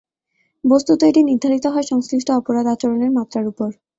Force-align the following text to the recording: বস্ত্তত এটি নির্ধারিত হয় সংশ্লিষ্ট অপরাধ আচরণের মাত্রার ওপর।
বস্ত্তত 0.63 1.01
এটি 1.03 1.21
নির্ধারিত 1.23 1.65
হয় 1.67 1.85
সংশ্লিষ্ট 1.91 2.27
অপরাধ 2.39 2.65
আচরণের 2.67 3.11
মাত্রার 3.17 3.45
ওপর। 3.47 3.69